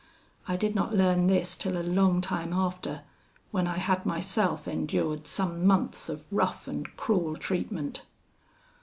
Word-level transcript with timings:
I 0.47 0.57
did 0.57 0.73
not 0.73 0.95
learn 0.95 1.27
this 1.27 1.55
till 1.55 1.77
a 1.79 1.85
long 1.85 2.21
time 2.21 2.53
after, 2.53 3.01
when 3.51 3.67
I 3.67 3.77
had 3.77 4.03
myself 4.03 4.67
endured 4.67 5.27
some 5.27 5.63
months 5.63 6.09
of 6.09 6.25
rough 6.31 6.67
and 6.67 6.87
cruel 6.97 7.35
treatment. 7.35 8.01